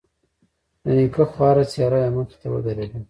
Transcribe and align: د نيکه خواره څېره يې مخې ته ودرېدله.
د 0.83 0.85
نيکه 0.97 1.23
خواره 1.31 1.63
څېره 1.71 1.99
يې 2.03 2.09
مخې 2.15 2.35
ته 2.41 2.47
ودرېدله. 2.51 2.97